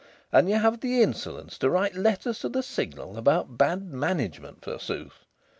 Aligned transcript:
And 0.31 0.49
you 0.49 0.55
have 0.55 0.79
the 0.79 1.03
insolence 1.03 1.59
to 1.59 1.69
write 1.69 1.93
letters 1.93 2.39
to 2.39 2.49
the 2.49 2.63
Signal 2.63 3.19
about 3.19 3.55
bad 3.55 3.85
management, 3.93 4.63
forsooth! 4.65 5.25